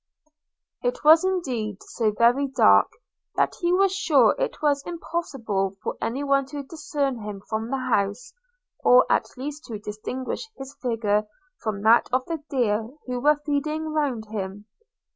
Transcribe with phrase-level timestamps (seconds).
[0.81, 2.91] It was indeed so very dark
[3.35, 7.77] that he was sure it was impossible for any one to discern him from the
[7.77, 8.33] house,
[8.83, 11.27] or at least to distinguish his figure
[11.61, 14.65] from that of the deer who were feeding around him.